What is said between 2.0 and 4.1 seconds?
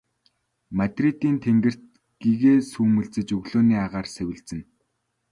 гэгээ сүүмэлзэж өглөөний агаар